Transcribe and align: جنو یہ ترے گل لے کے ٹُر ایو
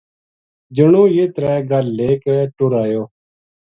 جنو 0.75 1.01
یہ 1.15 1.25
ترے 1.35 1.55
گل 1.69 1.85
لے 1.97 2.11
کے 2.23 2.35
ٹُر 2.55 2.71
ایو 2.81 3.03